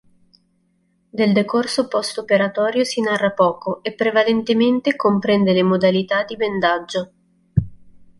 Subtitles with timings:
[1.19, 7.11] Del decorso post operatorio si narra poco e prevalentemente comprende le modalità di bendaggio.